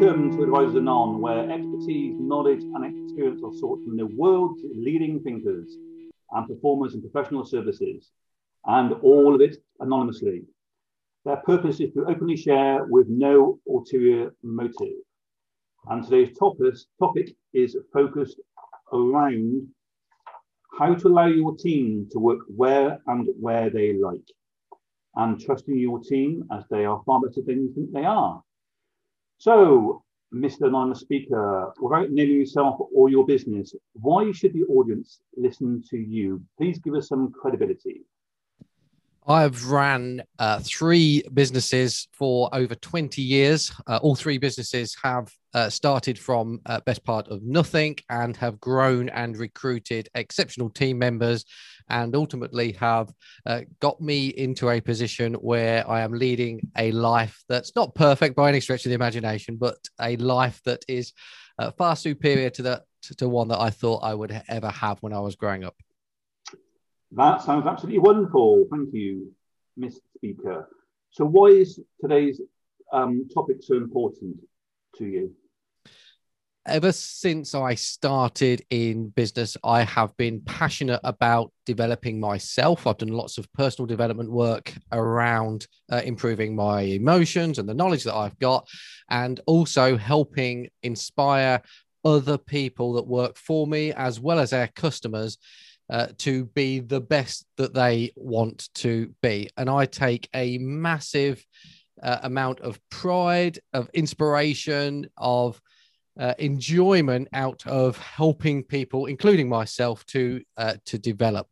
[0.00, 5.18] Welcome to Advisors Anon, where expertise, knowledge, and experience are sought from the world's leading
[5.24, 5.76] thinkers
[6.30, 8.12] and performers in professional services,
[8.66, 10.44] and all of it anonymously.
[11.24, 15.02] Their purpose is to openly share with no ulterior motive.
[15.88, 18.38] And today's topic is focused
[18.92, 19.66] around
[20.78, 24.28] how to allow your team to work where and where they like,
[25.16, 28.40] and trusting your team as they are far better than you think they are.
[29.38, 30.02] So,
[30.34, 30.66] Mr.
[30.66, 36.42] Anonymous Speaker, without naming yourself or your business, why should the audience listen to you?
[36.58, 38.04] Please give us some credibility.
[39.26, 43.70] I've ran uh, three businesses for over 20 years.
[43.86, 48.60] Uh, all three businesses have uh, started from uh, best part of nothing and have
[48.60, 51.44] grown and recruited exceptional team members
[51.88, 53.10] and ultimately have
[53.46, 58.36] uh, got me into a position where I am leading a life that's not perfect
[58.36, 61.12] by any stretch of the imagination, but a life that is
[61.58, 62.82] uh, far superior to the
[63.16, 65.76] to one that I thought I would ever have when I was growing up.
[67.12, 68.66] That sounds absolutely wonderful.
[68.70, 69.32] Thank you,
[69.78, 70.00] Mr.
[70.16, 70.68] Speaker.
[71.10, 72.40] So, why is today's
[72.92, 74.36] um, topic so important
[74.96, 75.34] to you?
[76.68, 82.86] Ever since I started in business, I have been passionate about developing myself.
[82.86, 88.04] I've done lots of personal development work around uh, improving my emotions and the knowledge
[88.04, 88.68] that I've got,
[89.08, 91.62] and also helping inspire
[92.04, 95.38] other people that work for me as well as our customers
[95.88, 99.48] uh, to be the best that they want to be.
[99.56, 101.42] And I take a massive
[102.02, 105.58] uh, amount of pride, of inspiration, of
[106.18, 111.46] uh, enjoyment out of helping people, including myself, to uh, to develop.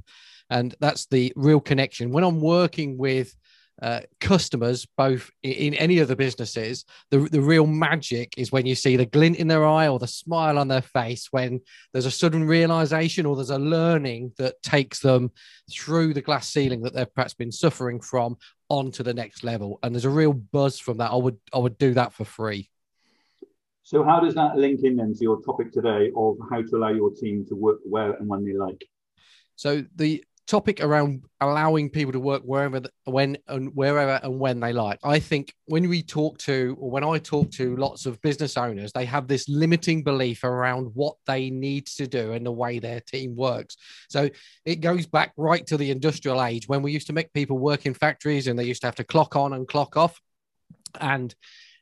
[0.51, 2.13] And that's the real connection.
[2.13, 3.35] When I'm working with
[3.83, 8.75] uh, customers, both in, any of the businesses, the, the real magic is when you
[8.75, 11.61] see the glint in their eye or the smile on their face when
[11.93, 15.31] there's a sudden realization or there's a learning that takes them
[15.71, 18.37] through the glass ceiling that they've perhaps been suffering from
[18.71, 19.79] onto the next level.
[19.83, 21.13] And there's a real buzz from that.
[21.13, 22.71] I would I would do that for free.
[23.87, 26.89] So how does that link in then to your topic today of how to allow
[26.89, 28.85] your team to work where and when they like?
[29.55, 34.73] So the topic around allowing people to work wherever, when, and wherever and when they
[34.73, 34.99] like.
[35.05, 38.91] I think when we talk to, or when I talk to lots of business owners,
[38.91, 43.01] they have this limiting belief around what they need to do and the way their
[43.01, 43.77] team works.
[44.09, 44.29] So
[44.65, 47.87] it goes back right to the industrial age when we used to make people work
[47.87, 50.21] in factories and they used to have to clock on and clock off.
[51.01, 51.33] And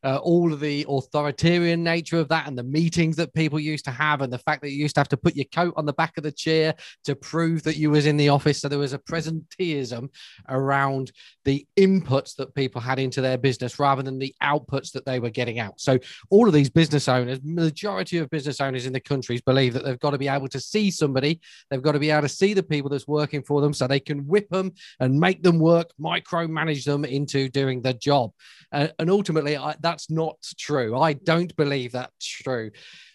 [0.04, 3.90] uh, all of the authoritarian nature of that and the meetings that people used to
[3.90, 5.92] have and the fact that you used to have to put your coat on the
[5.92, 8.60] back of the chair to prove that you was in the office.
[8.60, 10.08] So there was a presenteeism
[10.48, 11.12] around
[11.44, 15.30] the inputs that people had into their business rather than the outputs that they were
[15.30, 15.80] getting out.
[15.80, 15.98] So
[16.30, 19.98] all of these business owners majority of business owners in the countries believe that they've
[19.98, 21.40] got to be able to see somebody.
[21.70, 24.00] They've got to be able to see the people that's working for them so they
[24.00, 28.32] can whip them and make them work micromanage them into doing the job.
[28.72, 30.98] Uh, and ultimately I, that that's not true.
[30.98, 32.72] I don't believe that's true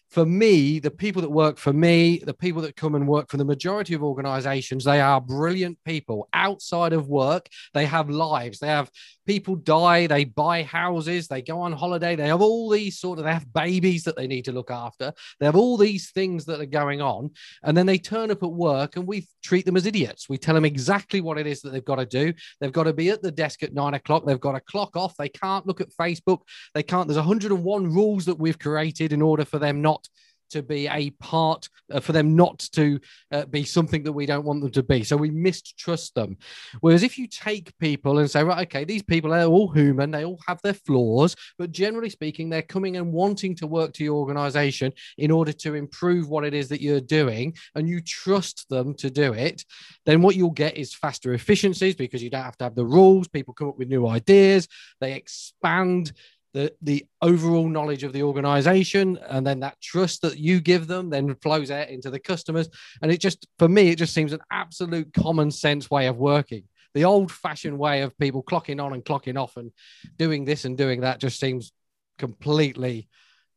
[0.09, 3.37] for me, the people that work for me, the people that come and work for
[3.37, 7.47] the majority of organizations, they are brilliant people outside of work.
[7.75, 8.59] They have lives.
[8.59, 8.89] They have
[9.27, 10.07] people die.
[10.07, 11.27] They buy houses.
[11.27, 12.15] They go on holiday.
[12.15, 15.13] They have all these sort of, they have babies that they need to look after.
[15.39, 17.29] They have all these things that are going on.
[17.61, 20.27] And then they turn up at work and we treat them as idiots.
[20.27, 22.33] We tell them exactly what it is that they've got to do.
[22.59, 24.25] They've got to be at the desk at nine o'clock.
[24.25, 25.15] They've got to clock off.
[25.17, 26.39] They can't look at Facebook.
[26.73, 30.09] They can't, there's 101 rules that we've created in order for them not not
[30.49, 32.99] to be a part uh, for them not to
[33.31, 35.03] uh, be something that we don't want them to be.
[35.03, 36.37] So we mistrust them.
[36.81, 40.25] Whereas if you take people and say, right, okay, these people are all human, they
[40.25, 44.15] all have their flaws, but generally speaking, they're coming and wanting to work to your
[44.15, 48.93] organization in order to improve what it is that you're doing, and you trust them
[48.95, 49.63] to do it,
[50.05, 53.27] then what you'll get is faster efficiencies because you don't have to have the rules.
[53.27, 54.67] People come up with new ideas,
[54.99, 56.11] they expand
[56.53, 61.09] the the overall knowledge of the organization and then that trust that you give them
[61.09, 62.69] then flows out into the customers
[63.01, 66.63] and it just for me it just seems an absolute common sense way of working
[66.93, 69.71] the old fashioned way of people clocking on and clocking off and
[70.17, 71.71] doing this and doing that just seems
[72.17, 73.07] completely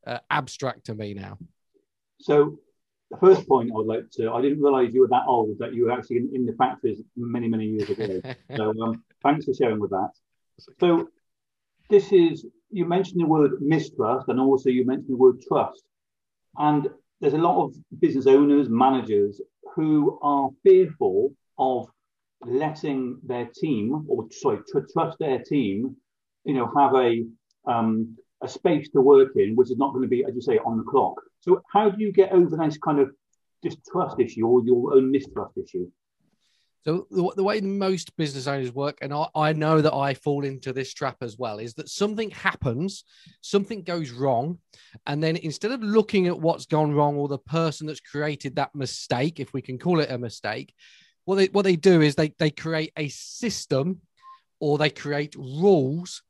[0.06, 1.38] uh, abstract to me now
[2.20, 2.58] so
[3.12, 5.74] the first point I would like to, I didn't realize you were that old, that
[5.74, 8.22] you were actually in, in the factories many, many years ago.
[8.56, 10.10] so um, thanks for sharing with that.
[10.80, 11.08] So
[11.90, 15.82] this is you mentioned the word mistrust and also you mentioned the word trust.
[16.56, 16.88] And
[17.20, 19.40] there's a lot of business owners, managers
[19.74, 21.88] who are fearful of
[22.44, 25.96] letting their team, or sorry, to trust their team,
[26.44, 27.24] you know, have a
[27.66, 30.58] um, a space to work in, which is not going to be, as you say,
[30.58, 31.14] on the clock.
[31.40, 33.10] So, how do you get over this kind of
[33.62, 35.88] distrust issue or your own mistrust issue?
[36.84, 40.44] So the, the, way most business owners work, and I, I know that I fall
[40.44, 43.04] into this trap as well, is that something happens,
[43.40, 44.58] something goes wrong,
[45.06, 48.74] and then instead of looking at what's gone wrong or the person that's created that
[48.74, 50.74] mistake, if we can call it a mistake,
[51.24, 54.00] what they what they do is they they create a system
[54.58, 56.22] or they create rules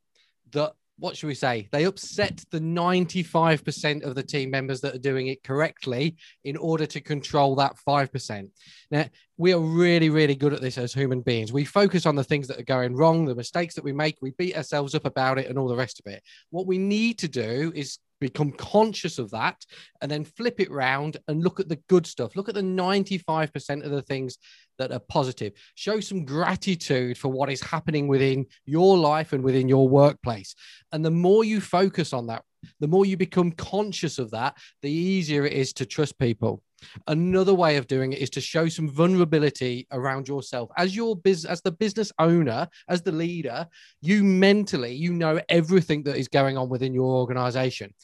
[0.53, 1.69] that what should we say?
[1.73, 6.15] They upset the 95% of the team members that are doing it correctly
[6.45, 8.49] in order to control that 5%.
[8.93, 9.07] Now,
[9.37, 11.53] we are really, really good at this as human beings.
[11.53, 14.31] We focus on the things that are going wrong, the mistakes that we make, we
[14.39, 16.23] beat ourselves up about it, and all the rest of it.
[16.51, 19.65] What we need to do is become conscious of that
[20.01, 22.37] and then flip it round and look at the good stuff.
[22.37, 24.39] Look at the 95% of the things
[24.79, 25.53] that are positive.
[25.75, 30.55] Show some gratitude for what is happening within your life and within your workplace.
[30.93, 32.43] And the more you focus on that,
[32.81, 36.63] the more you become conscious of that, the easier it is to trust people.
[37.07, 40.71] Another way of doing it is to show some vulnerability around yourself.
[40.77, 43.67] As your business, as the business owner, as the leader,
[44.01, 47.95] you mentally, you know everything that is going on within your organization.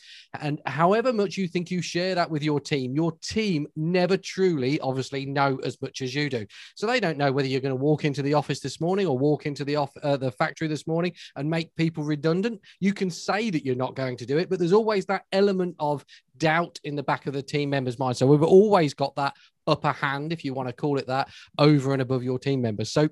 [0.40, 4.78] And however much you think you share that with your team, your team never truly,
[4.80, 6.46] obviously, know as much as you do.
[6.74, 9.18] So they don't know whether you're going to walk into the office this morning or
[9.18, 12.60] walk into the off uh, the factory this morning and make people redundant.
[12.80, 15.76] You can say that you're not going to do it, but there's always that element
[15.78, 16.04] of
[16.38, 18.16] doubt in the back of the team members' mind.
[18.16, 19.34] So we've always got that
[19.66, 22.90] upper hand, if you want to call it that, over and above your team members.
[22.90, 23.08] So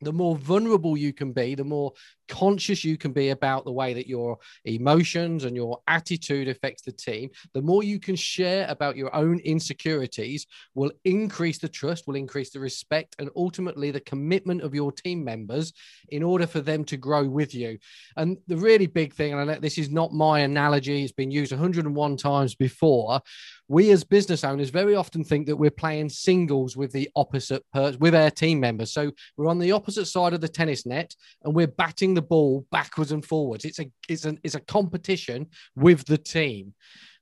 [0.00, 1.92] the more vulnerable you can be, the more
[2.28, 6.92] conscious you can be about the way that your emotions and your attitude affects the
[6.92, 12.16] team, the more you can share about your own insecurities will increase the trust, will
[12.16, 15.72] increase the respect, and ultimately the commitment of your team members
[16.08, 17.78] in order for them to grow with you.
[18.16, 22.16] And the really big thing, and this is not my analogy, it's been used 101
[22.16, 23.20] times before.
[23.68, 27.96] We as business owners very often think that we're playing singles with the opposite per-
[27.98, 28.92] with our team members.
[28.92, 32.66] So we're on the opposite side of the tennis net and we're batting the ball
[32.72, 33.64] backwards and forwards.
[33.64, 35.46] It's a it's an it's a competition
[35.76, 36.74] with the team.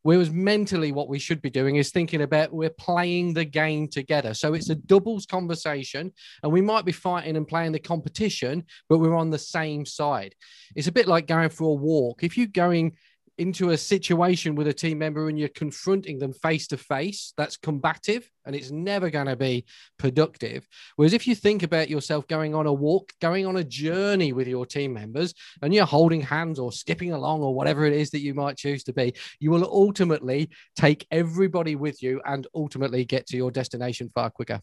[0.03, 4.35] Whereas mentally, what we should be doing is thinking about we're playing the game together.
[4.35, 6.13] So it's a doubles conversation,
[6.43, 10.35] and we might be fighting and playing the competition, but we're on the same side.
[10.77, 12.23] It's a bit like going for a walk.
[12.23, 12.97] If you're going
[13.39, 17.57] into a situation with a team member and you're confronting them face to face, that's
[17.57, 19.65] combative and it's never going to be
[19.99, 20.67] productive.
[20.97, 24.47] Whereas if you think about yourself going on a walk, going on a journey with
[24.47, 28.21] your team members, and you're holding hands or skipping along or whatever it is that
[28.21, 33.27] you might choose to be, you will ultimately take everybody with you and ultimately get
[33.29, 34.61] to your destination far quicker.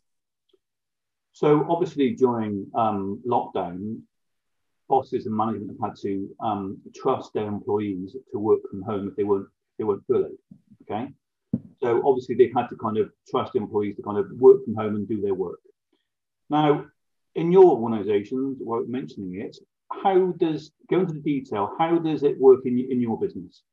[1.34, 4.02] So, obviously, during um, lockdown,
[4.92, 9.16] bosses and management have had to um, trust their employees to work from home if
[9.16, 10.38] they weren't if they weren't furloughed.
[10.84, 11.08] Okay,
[11.82, 14.96] so obviously they've had to kind of trust employees to kind of work from home
[14.96, 15.62] and do their work.
[16.50, 16.86] Now,
[17.36, 19.56] in your organisation, while mentioning it,
[20.04, 21.74] how does go into the detail?
[21.80, 23.64] How does it work in in your business?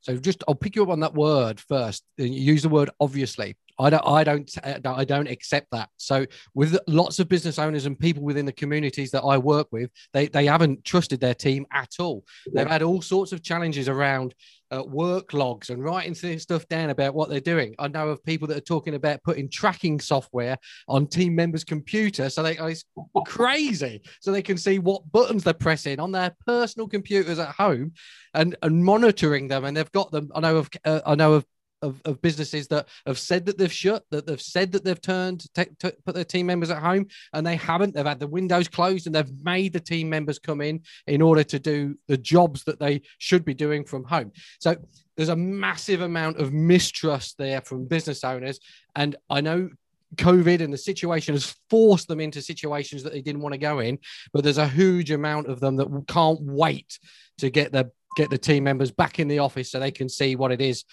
[0.00, 2.04] So just I'll pick you up on that word first.
[2.16, 3.56] Use the word obviously.
[3.78, 5.88] I don't, I don't, I don't accept that.
[5.96, 9.90] So with lots of business owners and people within the communities that I work with,
[10.12, 12.24] they, they haven't trusted their team at all.
[12.52, 14.34] They've had all sorts of challenges around
[14.72, 17.74] uh, work logs and writing stuff down about what they're doing.
[17.78, 20.56] I know of people that are talking about putting tracking software
[20.88, 22.84] on team members' computer, so they it's
[23.26, 27.92] crazy, so they can see what buttons they're pressing on their personal computers at home,
[28.34, 29.64] and and monitoring them.
[29.64, 30.30] And they've got them.
[30.34, 31.44] I know of uh, I know of
[31.82, 35.44] of, of businesses that have said that they've shut, that they've said that they've turned
[35.54, 37.94] put their team members at home, and they haven't.
[37.94, 41.44] They've had the windows closed and they've made the team members come in in order
[41.44, 44.32] to do the jobs that they should be doing from home.
[44.60, 44.76] So
[45.16, 48.60] there's a massive amount of mistrust there from business owners.
[48.96, 49.70] And I know
[50.16, 53.80] COVID and the situation has forced them into situations that they didn't want to go
[53.80, 53.98] in,
[54.32, 56.98] but there's a huge amount of them that can't wait
[57.38, 60.36] to get the get the team members back in the office so they can see
[60.36, 60.84] what it is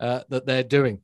[0.00, 1.00] uh, that they're doing.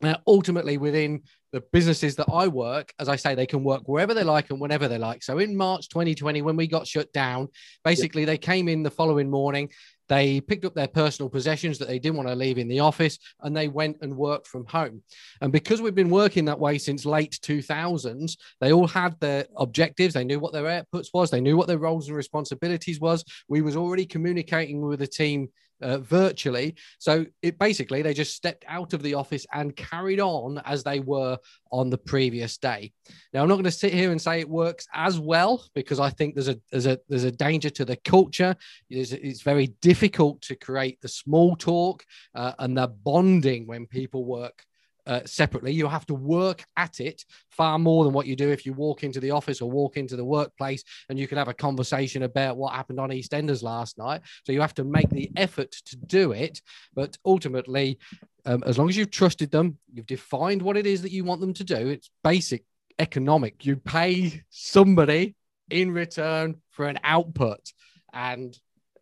[0.00, 1.22] Now, ultimately, within
[1.52, 4.60] the businesses that I work, as I say, they can work wherever they like and
[4.60, 5.22] whenever they like.
[5.22, 7.48] So in March 2020, when we got shut down,
[7.84, 9.70] basically they came in the following morning,
[10.08, 13.18] they picked up their personal possessions that they didn't want to leave in the office,
[13.42, 15.02] and they went and worked from home.
[15.40, 20.14] And because we've been working that way since late 2000s, they all had their objectives.
[20.14, 21.30] They knew what their outputs was.
[21.30, 23.24] They knew what their roles and responsibilities was.
[23.48, 25.48] We was already communicating with the team
[25.82, 26.74] uh, virtually.
[26.98, 31.00] So it basically they just stepped out of the office and carried on as they
[31.00, 31.38] were
[31.72, 32.92] on the previous day.
[33.32, 36.10] Now I'm not going to sit here and say it works as well because I
[36.10, 38.56] think there's a there's a there's a danger to the culture.
[38.88, 44.24] It's, it's very difficult to create the small talk uh, and the bonding when people
[44.24, 44.64] work
[45.10, 45.72] uh, separately.
[45.72, 49.02] You have to work at it far more than what you do if you walk
[49.02, 52.56] into the office or walk into the workplace and you can have a conversation about
[52.56, 54.22] what happened on EastEnders last night.
[54.44, 56.62] So you have to make the effort to do it.
[56.94, 57.98] But ultimately,
[58.46, 61.40] um, as long as you've trusted them, you've defined what it is that you want
[61.40, 61.88] them to do.
[61.88, 62.64] It's basic
[63.00, 63.66] economic.
[63.66, 65.34] You pay somebody
[65.70, 67.72] in return for an output.
[68.12, 68.56] And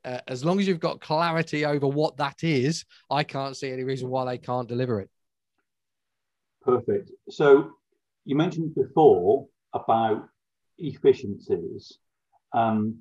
[0.07, 3.85] uh, as long as you've got clarity over what that is, I can't see any
[3.85, 5.11] reason why they can't deliver it.
[6.63, 7.11] Perfect.
[7.31, 7.73] So
[8.25, 10.29] you mentioned before about
[10.79, 11.99] efficiencies.
[12.53, 12.99] Um,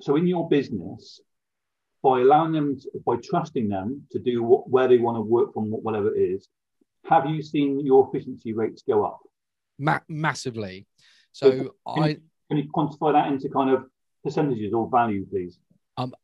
[0.00, 1.20] so in your business,
[2.02, 5.52] by allowing them, to, by trusting them to do what, where they want to work
[5.52, 6.48] from, whatever it is,
[7.04, 9.20] have you seen your efficiency rates go up?
[9.78, 10.86] Ma- massively.
[11.32, 11.56] So, so
[11.94, 13.84] can I you, can you quantify that into kind of
[14.24, 15.58] percentages or value, please?
[15.96, 16.14] Um,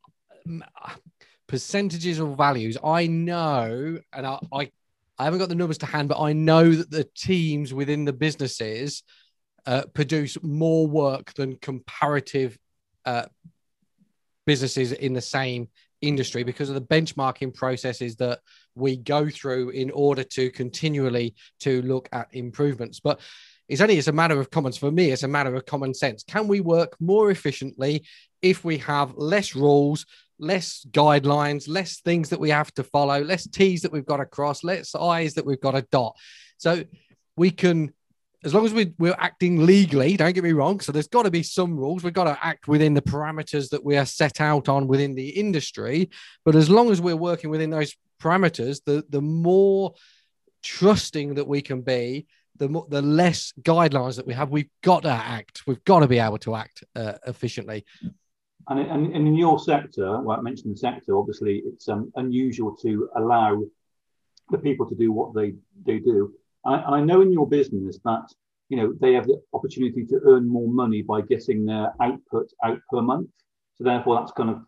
[1.46, 2.76] percentages or values.
[2.82, 4.70] I know, and I, I
[5.18, 8.12] I haven't got the numbers to hand, but I know that the teams within the
[8.12, 9.02] businesses
[9.64, 12.58] uh, produce more work than comparative
[13.04, 13.26] uh,
[14.46, 15.68] businesses in the same
[16.00, 18.40] industry because of the benchmarking processes that
[18.74, 23.00] we go through in order to continually to look at improvements.
[23.00, 23.20] But
[23.68, 26.22] it's only it's a matter of common for me it's a matter of common sense.
[26.22, 28.06] Can we work more efficiently
[28.42, 30.06] if we have less rules
[30.38, 34.26] less guidelines, less things that we have to follow, less T's that we've got to
[34.26, 36.16] cross, less I's that we've got to dot.
[36.58, 36.84] So
[37.36, 37.92] we can,
[38.44, 40.80] as long as we, we're acting legally, don't get me wrong.
[40.80, 42.02] So there's got to be some rules.
[42.02, 45.28] We've got to act within the parameters that we are set out on within the
[45.30, 46.10] industry.
[46.44, 49.94] But as long as we're working within those parameters, the, the more
[50.62, 52.26] trusting that we can be,
[52.58, 55.62] the more, the less guidelines that we have, we've got to act.
[55.66, 57.84] We've got to be able to act uh, efficiently.
[58.68, 62.74] And, and, and, in your sector, well, I mentioned the sector, obviously it's um, unusual
[62.82, 63.62] to allow
[64.50, 65.54] the people to do what they,
[65.84, 66.32] they do.
[66.64, 68.28] I, I know in your business that,
[68.68, 72.80] you know, they have the opportunity to earn more money by getting their output out
[72.90, 73.30] per month.
[73.76, 74.62] So therefore that's kind of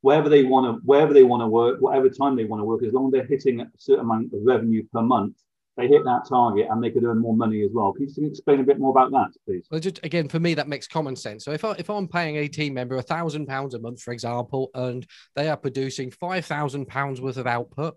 [0.00, 2.82] wherever they want to, wherever they want to work, whatever time they want to work,
[2.82, 5.36] as long as they're hitting a certain amount of revenue per month,
[5.76, 7.92] they hit that target and they could earn more money as well.
[7.92, 9.66] Can you explain a bit more about that, please?
[9.70, 11.44] Well, just again, for me, that makes common sense.
[11.44, 14.12] So if I if I'm paying a team member a thousand pounds a month, for
[14.12, 17.96] example, and they are producing five thousand pounds worth of output,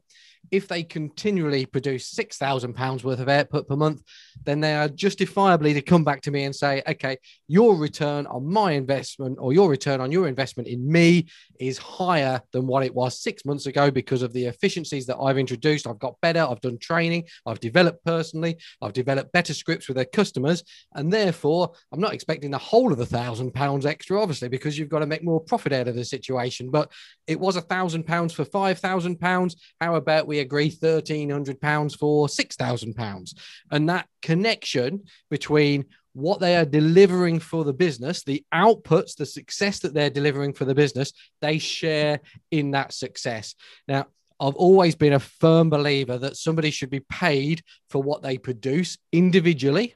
[0.52, 4.02] if they continually produce six thousand pounds worth of output per month,
[4.44, 8.46] then they are justifiably to come back to me and say, okay, your return on
[8.52, 11.28] my investment or your return on your investment in me
[11.60, 15.38] is higher than what it was six months ago because of the efficiencies that I've
[15.38, 15.88] introduced.
[15.88, 16.42] I've got better.
[16.42, 17.26] I've done training.
[17.46, 18.58] I've developed personally.
[18.82, 22.98] I've developed better scripts with their customers, and therefore I'm not expecting the whole of
[22.98, 26.06] the thousand pounds extra, obviously, because you've got to make more profit out of the
[26.06, 26.70] situation.
[26.70, 26.92] But
[27.28, 29.56] it was a thousand pounds for five thousand pounds.
[29.80, 33.34] How about we we agree £1,300 for £6,000.
[33.72, 39.80] And that connection between what they are delivering for the business, the outputs, the success
[39.80, 42.20] that they're delivering for the business, they share
[42.52, 43.56] in that success.
[43.88, 44.08] Now,
[44.40, 48.98] I've always been a firm believer that somebody should be paid for what they produce
[49.14, 49.96] individually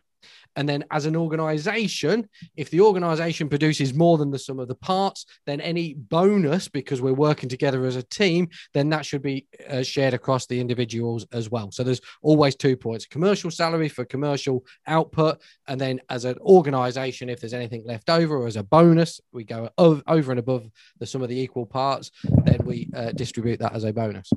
[0.60, 4.76] and then as an organization, if the organization produces more than the sum of the
[4.76, 9.48] parts, then any bonus, because we're working together as a team, then that should be
[9.70, 11.72] uh, shared across the individuals as well.
[11.72, 15.42] So there's always two points commercial salary for commercial output.
[15.66, 19.46] And then as an organization, if there's anything left over or as a bonus, we
[19.46, 22.12] go over and above the sum of the equal parts,
[22.44, 24.30] then we uh, distribute that as a bonus.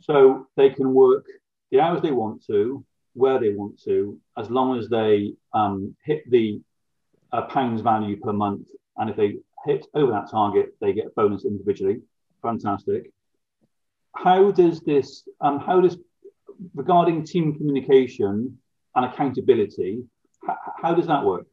[0.00, 1.26] So they can work
[1.70, 2.84] the hours they want to
[3.16, 6.60] where they want to, as long as they um, hit the
[7.32, 8.68] uh, pounds value per month.
[8.98, 12.02] And if they hit over that target, they get a bonus individually.
[12.42, 13.10] Fantastic.
[14.14, 15.96] How does this, um, how does,
[16.74, 18.58] regarding team communication
[18.94, 20.02] and accountability,
[20.48, 21.46] h- how does that work?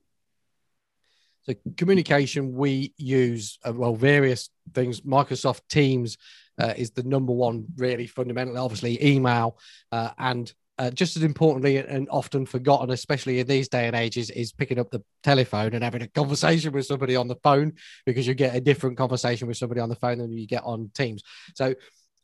[1.43, 5.01] So communication, we use uh, well various things.
[5.01, 6.17] Microsoft Teams
[6.57, 8.57] uh, is the number one, really fundamentally.
[8.57, 9.57] Obviously, email
[9.91, 14.29] uh, and uh, just as importantly and often forgotten, especially in these day and ages,
[14.29, 17.73] is picking up the telephone and having a conversation with somebody on the phone
[18.05, 20.89] because you get a different conversation with somebody on the phone than you get on
[20.93, 21.23] Teams.
[21.55, 21.75] So,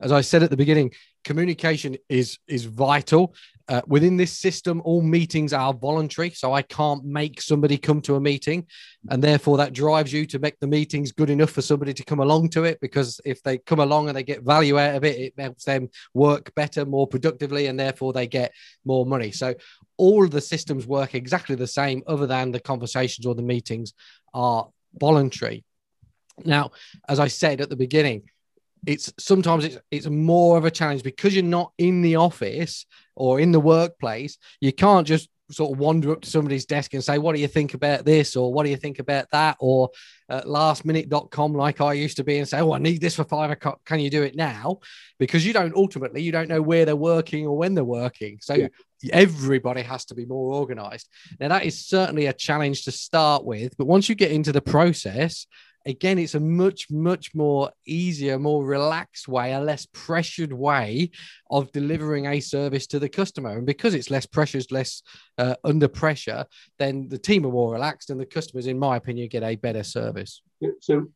[0.02, 3.34] as I said at the beginning, communication is is vital
[3.70, 6.32] uh, within this system, all meetings are voluntary.
[6.32, 8.66] So I can't make somebody come to a meeting.
[9.12, 12.20] And therefore, that drives you to make the meetings good enough for somebody to come
[12.20, 12.80] along to it.
[12.82, 15.90] Because if they come along and they get value out of it, it helps them
[16.16, 18.52] work better, more productively, and therefore they get
[18.86, 19.32] more money.
[19.32, 19.54] So
[19.98, 23.94] all the systems work exactly the same, other than the conversations or the meetings
[24.34, 24.68] are
[25.00, 25.64] voluntary.
[26.44, 26.72] Now,
[27.08, 28.24] as I said at the beginning,
[28.86, 33.40] it's sometimes it's it's more of a challenge because you're not in the office or
[33.40, 37.18] in the workplace you can't just sort of wander up to somebody's desk and say
[37.18, 38.36] what do you think about this?
[38.36, 39.58] or what do you think about that?
[39.60, 39.90] or
[40.30, 43.50] uh, lastminute.com like i used to be and say oh i need this for five
[43.50, 43.84] o'clock.
[43.86, 44.80] Can you do it now?
[45.18, 48.38] Because you don't ultimately you don't know where they're working or when they're working.
[48.42, 48.68] So yeah.
[49.12, 51.10] everybody has to be more organized.
[51.40, 54.62] Now that is certainly a challenge to start with but once you get into the
[54.62, 55.48] process
[55.86, 61.10] again it's a much much more easier more relaxed way a less pressured way
[61.50, 63.58] of delivering a service to the customer.
[63.58, 65.02] And because it's less pressured less
[65.38, 66.46] uh, under pressure
[66.78, 69.84] then the team are more relaxed and the customers in my opinion get a better
[69.84, 70.42] service.
[70.82, 71.08] So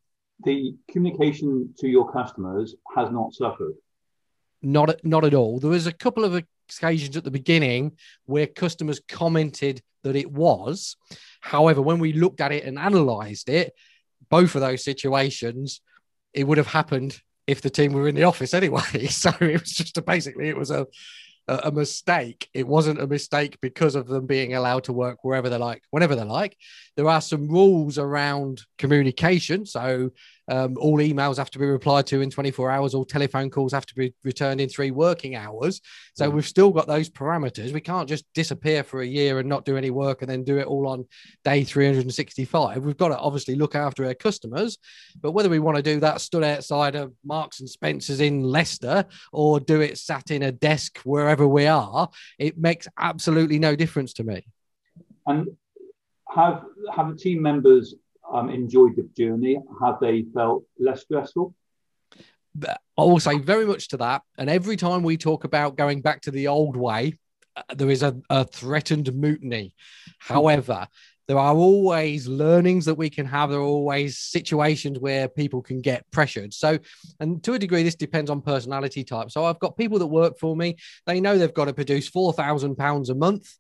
[0.44, 3.76] the communication to your customers has not suffered?
[4.62, 5.60] Not not at all.
[5.60, 10.96] There was a couple of occasions at the beginning where customers commented that it was.
[11.42, 13.74] However when we looked at it and analyzed it
[14.30, 15.82] both of those situations,
[16.34, 18.82] it would have happened if the team were in the office anyway.
[19.10, 20.88] So it was just a, basically it was a
[21.48, 22.50] a mistake.
[22.54, 26.16] It wasn't a mistake because of them being allowed to work wherever they like, whenever
[26.16, 26.56] they like.
[26.96, 29.66] There are some rules around communication.
[29.66, 30.12] So
[30.50, 32.94] um, all emails have to be replied to in 24 hours.
[32.94, 35.82] All telephone calls have to be returned in three working hours.
[36.16, 36.34] So mm.
[36.34, 37.74] we've still got those parameters.
[37.74, 40.58] We can't just disappear for a year and not do any work and then do
[40.58, 41.06] it all on
[41.44, 42.84] day 365.
[42.84, 44.78] We've got to obviously look after our customers.
[45.20, 49.06] But whether we want to do that stood outside of Marks and Spencer's in Leicester
[49.32, 54.14] or do it sat in a desk wherever we are, it makes absolutely no difference
[54.14, 54.46] to me.
[55.26, 55.48] And
[56.36, 57.96] have have the team members
[58.32, 59.60] um, enjoyed the journey?
[59.82, 61.56] Have they felt less stressful?
[62.62, 64.22] I will say very much to that.
[64.38, 67.18] And every time we talk about going back to the old way,
[67.56, 69.74] uh, there is a, a threatened mutiny.
[70.20, 70.88] However,
[71.28, 73.50] there are always learnings that we can have.
[73.50, 76.54] There are always situations where people can get pressured.
[76.54, 76.78] So,
[77.20, 79.32] and to a degree, this depends on personality type.
[79.32, 80.76] So, I've got people that work for me.
[81.06, 83.56] They know they've got to produce four thousand pounds a month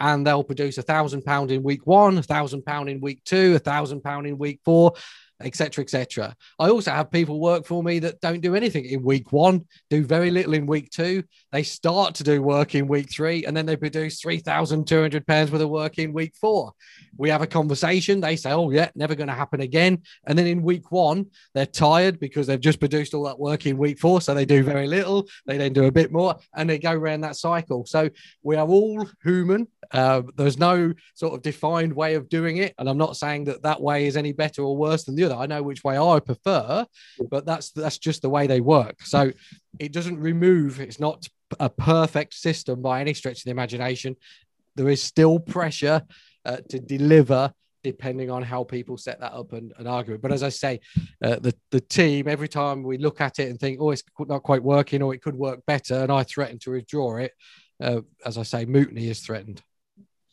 [0.00, 3.54] and they'll produce a thousand pound in week one, a thousand pound in week two,
[3.54, 4.92] a thousand pound in week four,
[5.40, 6.34] etc., etc.
[6.58, 10.04] I also have people work for me that don't do anything in week one, do
[10.04, 11.24] very little in week two.
[11.52, 15.00] They start to do work in week three, and then they produce three thousand two
[15.00, 16.72] hundred pounds worth of work in week four.
[17.16, 18.20] We have a conversation.
[18.20, 21.66] They say, "Oh yeah, never going to happen again." And then in week one, they're
[21.66, 24.86] tired because they've just produced all that work in week four, so they do very
[24.86, 25.26] little.
[25.46, 27.86] They then do a bit more, and they go around that cycle.
[27.86, 28.10] So
[28.42, 29.66] we are all human.
[29.90, 33.62] Uh, there's no sort of defined way of doing it, and I'm not saying that
[33.62, 35.34] that way is any better or worse than the other.
[35.34, 36.86] I know which way I prefer,
[37.30, 39.02] but that's that's just the way they work.
[39.02, 39.32] So
[39.78, 40.80] it doesn't remove.
[40.80, 41.28] It's not
[41.60, 44.16] a perfect system by any stretch of the imagination.
[44.76, 46.02] There is still pressure
[46.44, 50.22] uh, to deliver depending on how people set that up and, and argue it.
[50.22, 50.80] But as I say,
[51.22, 54.42] uh, the the team every time we look at it and think, oh, it's not
[54.42, 57.32] quite working, or it could work better, and I threaten to withdraw it.
[57.82, 59.62] Uh, as I say, mutiny is threatened.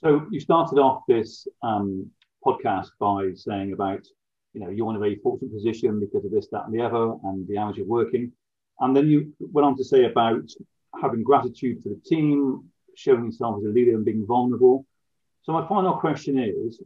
[0.04, 2.10] So you started off this um,
[2.46, 4.08] podcast by saying about,
[4.54, 7.14] you know, you're in a very fortunate position because of this, that, and the other,
[7.24, 8.32] and the hours you're working.
[8.80, 10.50] And then you went on to say about
[11.02, 14.86] having gratitude for the team, showing yourself as a leader and being vulnerable.
[15.44, 16.82] So my final question is,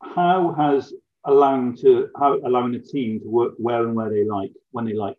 [0.00, 0.92] how has
[1.24, 4.94] allowing to how allowing the team to work where and where they like when they
[4.94, 5.16] like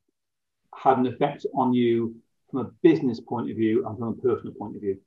[0.75, 2.13] had an effect on you
[2.51, 4.97] from a business point of view and from a personal point of view?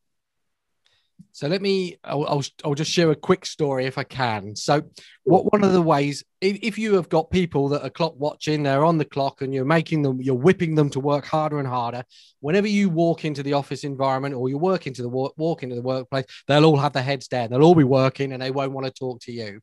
[1.36, 4.56] So let me, I'll, I'll, I'll, just share a quick story if I can.
[4.56, 4.80] So,
[5.24, 8.62] what one of the ways, if, if you have got people that are clock watching,
[8.62, 11.68] they're on the clock and you're making them, you're whipping them to work harder and
[11.68, 12.04] harder.
[12.40, 15.74] Whenever you walk into the office environment or you work into the walk, walk into
[15.74, 17.50] the workplace, they'll all have their heads down.
[17.50, 19.60] They'll all be working and they won't want to talk to you.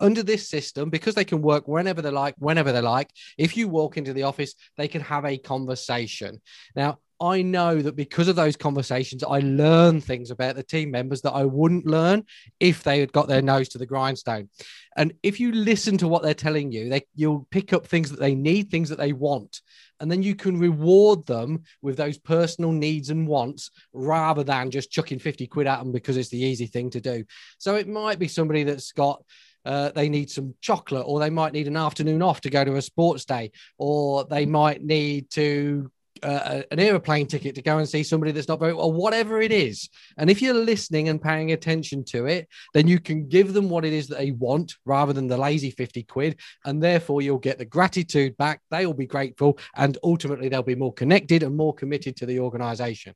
[0.00, 3.66] Under this system, because they can work whenever they like, whenever they like, if you
[3.66, 6.40] walk into the office, they can have a conversation.
[6.76, 11.22] Now, I know that because of those conversations, I learn things about the team members
[11.22, 12.24] that I wouldn't learn
[12.60, 14.48] if they had got their nose to the grindstone.
[14.96, 18.20] And if you listen to what they're telling you, they, you'll pick up things that
[18.20, 19.62] they need, things that they want.
[20.00, 24.90] And then you can reward them with those personal needs and wants rather than just
[24.90, 27.24] chucking 50 quid at them because it's the easy thing to do.
[27.58, 29.22] So it might be somebody that's got
[29.64, 32.76] uh, they need some chocolate, or they might need an afternoon off to go to
[32.76, 35.90] a sports day, or they might need to
[36.26, 39.52] uh, an aeroplane ticket to go and see somebody that's not very or whatever it
[39.52, 39.88] is.
[40.18, 43.84] And if you're listening and paying attention to it, then you can give them what
[43.84, 46.40] it is that they want rather than the lazy 50 quid.
[46.64, 48.60] And therefore, you'll get the gratitude back.
[48.70, 49.58] They will be grateful.
[49.76, 53.14] And ultimately, they'll be more connected and more committed to the organization.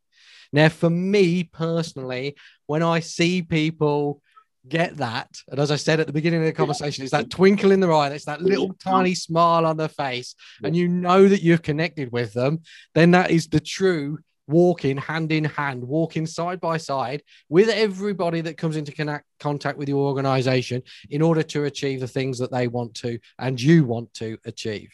[0.52, 4.22] Now, for me personally, when I see people
[4.68, 5.28] get that.
[5.48, 7.92] And as I said at the beginning of the conversation, it's that twinkle in their
[7.92, 12.12] eye, it's that little tiny smile on their face, and you know that you're connected
[12.12, 12.60] with them,
[12.94, 14.18] then that is the true
[14.50, 19.78] walking hand in hand, walking side by side with everybody that comes into connect, contact
[19.78, 23.84] with your organization in order to achieve the things that they want to and you
[23.84, 24.90] want to achieve.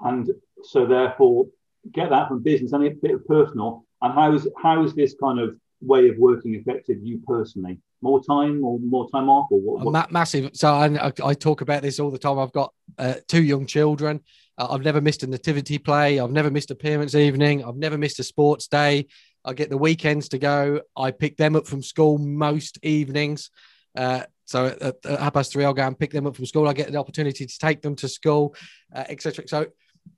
[0.00, 0.30] And
[0.62, 1.46] so, therefore,
[1.92, 3.84] get that from business and a bit of personal.
[4.00, 7.78] And how is how is this kind of way of working affected you personally?
[8.02, 9.84] More time or more time off or what?
[9.84, 10.12] what?
[10.12, 10.50] massive.
[10.54, 12.38] So I, I, talk about this all the time.
[12.38, 14.20] I've got uh, two young children.
[14.58, 16.18] Uh, I've never missed a nativity play.
[16.18, 17.64] I've never missed a parents' evening.
[17.64, 19.06] I've never missed a sports day.
[19.44, 20.80] I get the weekends to go.
[20.96, 23.50] I pick them up from school most evenings.
[23.96, 26.68] Uh, so at, at, half past three, I'll go and pick them up from school.
[26.68, 28.54] I get the opportunity to take them to school,
[28.94, 29.48] uh, etc.
[29.48, 29.66] So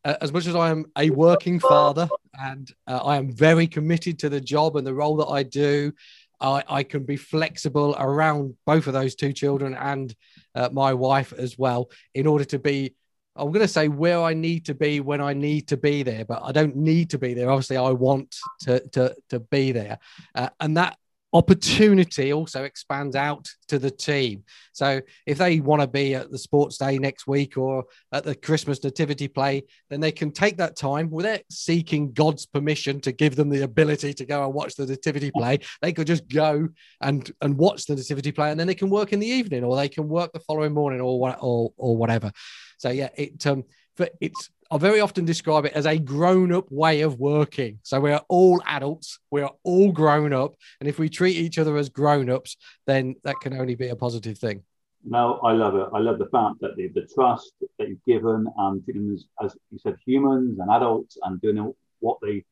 [0.04, 4.18] uh, as much as I am a working father and uh, I am very committed
[4.20, 5.92] to the job and the role that I do,
[6.40, 10.14] I, I can be flexible around both of those two children and
[10.54, 12.94] uh, my wife as well in order to be
[13.36, 16.24] I'm going to say where I need to be when I need to be there,
[16.24, 17.50] but I don't need to be there.
[17.50, 19.98] Obviously, I want to to to be there,
[20.36, 20.96] uh, and that
[21.34, 24.44] opportunity also expands out to the team.
[24.72, 28.36] So if they want to be at the sports day next week or at the
[28.36, 33.34] Christmas nativity play, then they can take that time without seeking God's permission to give
[33.34, 35.58] them the ability to go and watch the nativity play.
[35.82, 36.68] They could just go
[37.00, 39.76] and and watch the nativity play, and then they can work in the evening, or
[39.76, 42.30] they can work the following morning, or or or whatever.
[42.78, 43.64] So yeah, it um,
[43.96, 47.78] but it's I very often describe it as a grown up way of working.
[47.82, 50.54] So we are all adults, we are all grown up.
[50.80, 53.96] And if we treat each other as grown ups, then that can only be a
[53.96, 54.62] positive thing.
[55.04, 55.86] No, I love it.
[55.92, 59.26] I love the fact that the, the trust that you've given and treating them as,
[59.44, 62.44] as you said, humans and adults and doing what they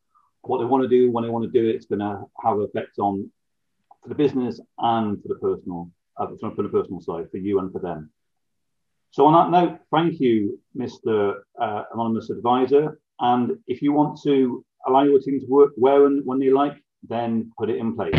[0.43, 2.59] what they want to do when they want to do it, it's going to have
[2.59, 3.31] an effect on
[4.03, 7.73] for the business and for the personal, uh, for the personal side, for you and
[7.73, 8.11] for them.
[9.13, 11.35] So on that note, thank you, Mr.
[11.61, 12.99] Uh, Anonymous Advisor.
[13.21, 16.77] And if you want to allow your team to work where and when they like,
[17.07, 18.15] then put it in place.